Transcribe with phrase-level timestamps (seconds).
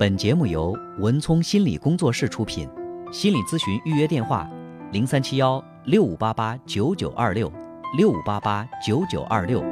[0.00, 2.66] 本节目由文聪心理工作室出品，
[3.12, 4.48] 心理咨询预约电话：
[4.92, 7.52] 零三七幺六五八八九九二六
[7.98, 9.62] 六五八八九九二六。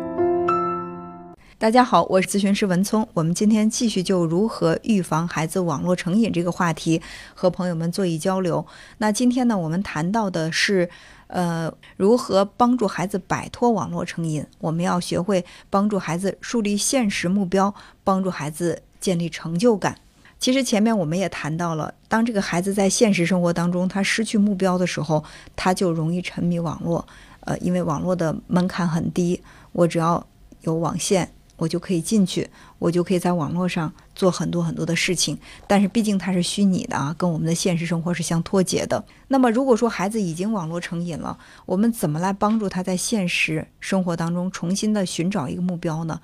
[1.57, 3.09] 大家好，我是咨询师文聪。
[3.15, 7.01] 我们今天继续就如何预防孩子网络成瘾这个话题
[7.33, 8.67] 和朋友们做一交流。
[8.99, 10.91] 那今天呢，我们谈到的是，
[11.29, 14.45] 呃，如何帮助孩子摆脱网络成瘾。
[14.59, 17.75] 我们要学会帮助孩子树立现实目标，
[18.05, 19.97] 帮助孩子建立成就感。
[20.39, 25.25] 其实前面我们也谈到了，当这个孩子在现实生活当中他失去目标的时候，
[25.57, 27.07] 他就容易沉迷网络。
[27.41, 30.27] 呃，因为网络的门槛很低，我只要
[30.63, 31.31] 有网线。
[31.57, 32.49] 我就可以进去，
[32.79, 35.37] 我就可以在网络上做很多很多的事情。
[35.67, 39.05] 但是毕竟它是虚拟的啊，跟我们的现实生活是相脱节的。
[39.27, 46.21] 那么如果说孩子已经网络成瘾了，我们怎么来帮助他在现实生活当中重新的寻找一个目标呢？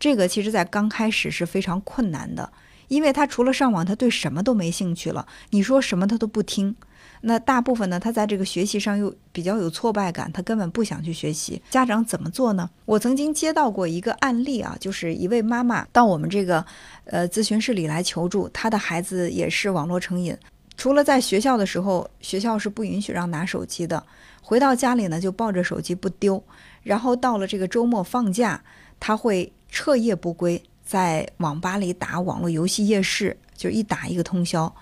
[0.00, 2.50] 这个其实在刚开始是非常困难的，
[2.88, 5.26] 因为他除了上网，他对什么都没兴趣了。
[5.50, 6.74] 你说什么他都不听。
[7.22, 11.60] 那大部分呢，他在这个学习上又比较有挫败感，他根本不想去学习。
[11.68, 12.70] 家长怎么做呢？
[12.84, 16.64] 我曾经接到过一个案例啊，就是一位妈妈到我们这个
[17.04, 20.36] 呃咨询室里来求助，她的孩子也是网络成瘾。
[20.76, 24.00] 除了在学校的时候，学校是不允许让拿手机的，
[24.40, 26.40] 回到家里呢就抱着手机不丢。
[26.84, 28.62] 然后到了这个周末放假，
[29.00, 34.74] 他会彻夜不归，在网吧里打网络游戏夜市，就一打一个通宵。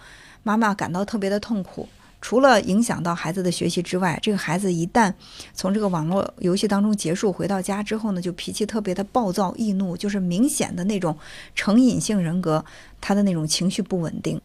[0.45, 1.89] 妈妈感到特别的痛苦。
[2.21, 5.13] 除了影响到孩子的学习之外，这个孩子一旦
[5.53, 11.19] 从这个网络游戏当中结束，回到家之后呢，就脾气特别的暴躁易怒，就是明显的那种
[11.57, 12.65] 成瘾性人格，
[13.01, 14.41] 他的那种情绪不稳定。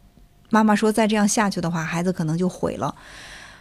[0.50, 2.96] 妈妈说，再这样下去的话，孩子可能就毁了。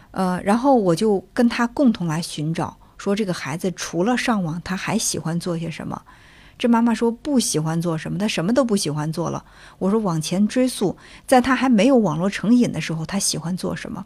[0.09, 6.01] 呃，然后我就跟他共同来寻找，说这个孩子除了上网，他还喜欢做些什么？
[6.61, 9.43] 这妈妈说不喜欢做什么，她什么都不喜欢做了。
[9.79, 10.95] 我说往前追溯，
[11.25, 14.05] 在她还没有网络成瘾的时候，她喜欢做什么？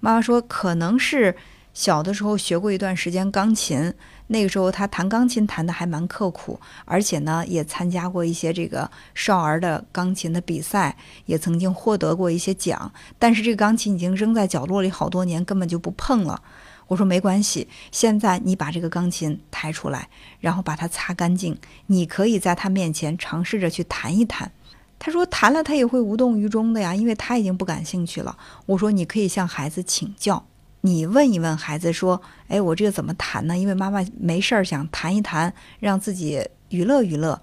[0.00, 1.36] 妈妈说可能是
[1.74, 3.92] 小的时候学过一段时间钢琴，
[4.28, 12.90] 那个时候她弹钢琴弹得还蛮刻苦，而且呢也参加过一些这个少儿的钢琴的比赛，也曾经获得过一些奖。
[13.18, 16.40] 但是这个钢琴已经扔在角落里好多年，根本就不碰了。
[16.88, 20.08] 我说没关系，现在你把这个钢琴抬出来，
[20.40, 24.50] 然后把它擦干净，你可以在他面前尝试着去弹一弹。
[24.98, 28.36] 他说弹了他也会无动于衷的呀，因为他已经不感兴趣了。
[28.66, 30.46] 我说你可以向孩子请教，
[30.80, 33.58] 你问一问孩子说，哎，我这个怎么弹呢？
[33.58, 37.40] 因为妈妈没事儿想弹一弹，让自己娱乐娱乐。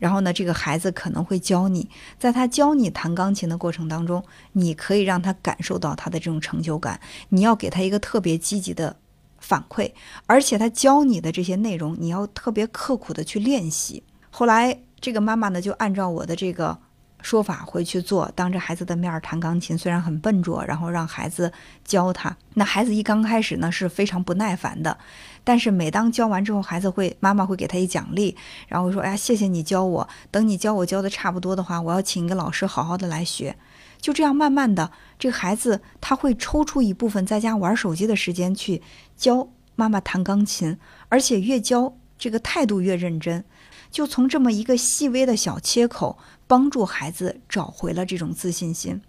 [0.00, 1.88] 然后呢，这个孩子可能会教你，
[2.18, 7.00] 在他教你弹钢琴的过程当中，你可以让他感受到他的这种成就感。
[7.28, 8.96] 你要给他一个特别积极的
[9.38, 9.92] 反馈，
[10.26, 14.02] 而且他教你的这些内容，你要特别刻苦的去练习。
[14.30, 16.76] 后来这个妈妈呢，就按照我的这个。
[17.22, 21.52] 说法回去做，当着孩子的面弹钢琴，虽然很笨拙，然后让孩子
[21.84, 22.36] 教他。
[22.54, 24.96] 那孩子一刚开始呢是非常不耐烦的，
[25.44, 28.36] 但是每当教完之后，孩子会妈妈会给他一奖励，
[28.68, 33.56] 然后说：“哎呀，谢谢你教我，等你教我教的差不多的话，我要请一个老师好好的来学。”
[34.00, 38.80] 就这样慢慢的，这个孩子他会抽出一部分在家玩手机的时间去
[39.14, 40.78] 教妈妈弹钢琴，
[41.10, 43.44] 而且越教这个态度越认真。
[43.90, 46.18] 就从这么一个细微的小切口。
[46.50, 49.00] 帮助孩子找回了这种自信心，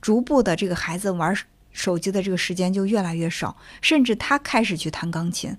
[0.00, 1.36] 逐步的，这个孩子玩
[1.70, 5.54] 手机的这个时间就越来越少，甚至他开始去弹钢琴，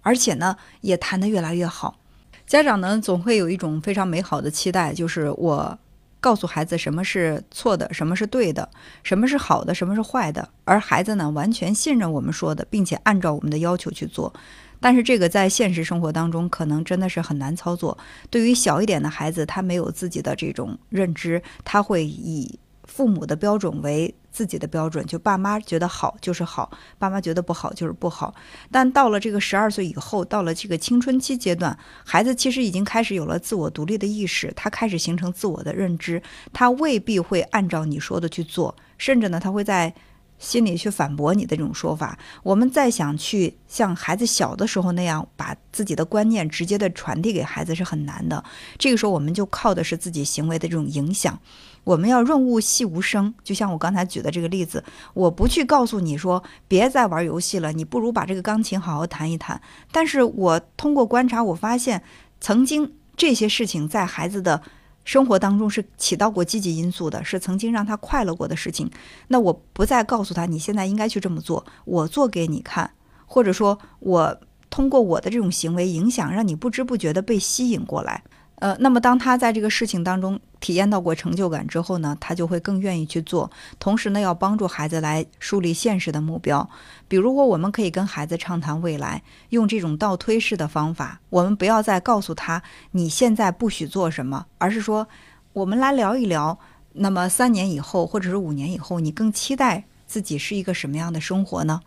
[0.00, 1.98] 而且呢，也弹得越来越好。
[2.46, 5.78] 家长呢，总会有一种非常美好的期待，就是我
[6.18, 8.66] 告诉孩子什么是错的，什么是对的，
[9.02, 14.32] 什么是好的，什么是坏的，而孩子呢，完全信任我们说的，并且按照我们的要求去做。
[14.80, 17.96] 但是这个在现实生活当中可能真的是很难操作。
[18.30, 28.34] 对于小一点的孩子，他没有自己的这种认知，他会以父母的标准为自己的标准，就爸妈觉得好就是好，爸妈觉得不好就是不好。
[28.70, 36.22] 但到了这个十二岁以后，到了这个青春期阶段，孩子其实已经开始有了自我独立的意识，他开始形成自我的认知，
[36.52, 39.94] 他未必会按照你说的去做，甚至呢，他会在。
[40.38, 48.44] 心里去反驳你的这种说法，我们再想去像孩子小的时候那样把自己的观念直接的传递给孩子是很难的。
[48.78, 51.38] 这个时候，我们就靠的是自己行为的这种影响。
[51.84, 54.84] 我们要润物细无声，就像我刚才举的这个例子，
[55.14, 59.60] 我不去告诉你说别再玩游戏了，你不如把这个钢琴好好弹一弹。
[59.92, 62.02] 但是我通过观察，我发现
[62.40, 64.62] 曾经这些事情在孩子的。
[65.04, 68.90] 生活当中是起到过积极因素的，是曾经让他快乐过的事情。
[69.28, 72.90] 那我不再告诉他你现在应该去这么做，我做给你看，
[73.26, 74.40] 或者说我
[74.70, 78.24] 通过我的这种行为影响，让你不知不觉的被吸引过来。
[78.64, 83.50] 呃，那么当他在这个事情当中体验到过成就感之后呢，他就会更愿意去做。
[83.78, 86.66] 同时呢，要帮助孩子来树立现实的目标。
[87.06, 91.20] 比如果，我们可以跟孩子畅谈未来，用这种倒推式的方法。
[91.28, 92.62] 我们不要再告诉他
[92.92, 95.06] 你现在不许做什么，而是说，
[95.52, 96.58] 我们来聊一聊。
[96.94, 101.82] 那么三年以后，或者是五年以后，你更期待自己是一个什么样的生活呢？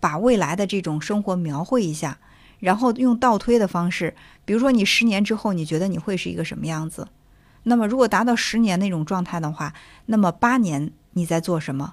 [0.00, 2.16] 把未来的这种生活描绘一下。
[2.64, 4.14] 然后用倒推的方式，
[4.46, 7.06] 比如说你十年之后，你觉得你会是一个什么样子？
[7.64, 9.74] 那么如果达到十年那种状态的话，
[10.06, 11.92] 那么八年你在做什么？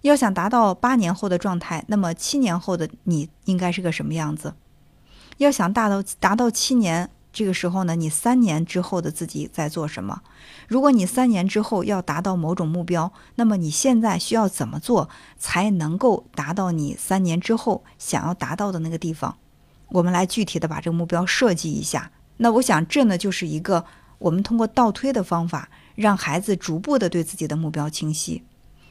[0.00, 4.54] 要想达到八年后的状态，那么七年后的你应该是个什么样子？
[5.36, 10.22] 要想达到达到七年这个时候呢，你三年之后的自己在做什么？
[10.66, 19.36] 如果你三年之后要达到某种目标，那么你现在需要怎么做才能够达到你三年之后想要达到的那个地方？
[19.88, 22.10] 我们来具体的把这个目标设计一下。
[22.38, 23.84] 那我想，这呢就是一个
[24.18, 28.42] 我们通过倒推的方法，让孩子逐步的对自己的目标清晰。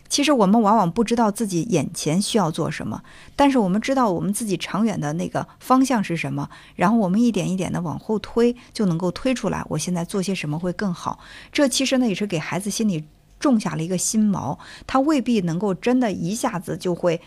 [0.08, 3.04] 其实我们往往不知道自己眼前需要做什么，
[3.36, 11.20] 但是我们知道我们自己长远的那个方向是什么，然后我们一点一点的往后推，就能够推出来我现在做些什么会更好。
[11.52, 13.04] 这其实呢也是给孩子心里
[13.40, 14.58] 种下了一个心锚，
[14.88, 17.20] 他未必能够真的一下子就会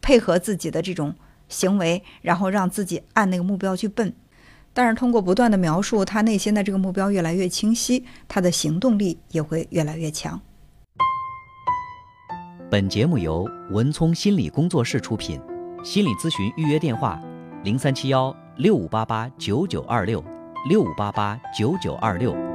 [0.00, 1.14] 配合自己的这种。
[1.48, 4.12] 行为，然后让自己按那个目标去奔。
[4.72, 10.40] 但是通过不断的描述，他内心的这个目标越来越清晰，他的行动力也会越来越强。
[12.70, 15.40] 本节目由文聪心理工作室出品，
[15.84, 17.22] 心理咨询预约电话：
[17.62, 20.24] 零三七幺六五八八九九二六
[20.68, 22.53] 六五八八九九二六。